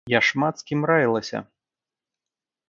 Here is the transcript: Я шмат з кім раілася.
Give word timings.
Я 0.11 0.19
шмат 0.27 0.57
з 0.61 0.65
кім 0.71 0.81
раілася. 0.91 1.43